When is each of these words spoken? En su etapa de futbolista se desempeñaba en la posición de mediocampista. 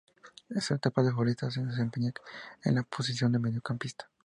En 0.49 0.59
su 0.61 0.73
etapa 0.73 1.03
de 1.03 1.11
futbolista 1.11 1.51
se 1.51 1.63
desempeñaba 1.63 2.15
en 2.63 2.73
la 2.73 2.81
posición 2.81 3.31
de 3.33 3.37
mediocampista. 3.37 4.09